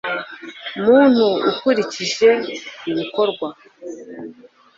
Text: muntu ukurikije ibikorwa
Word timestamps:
muntu 0.83 1.25
ukurikije 1.49 2.29
ibikorwa 2.91 3.45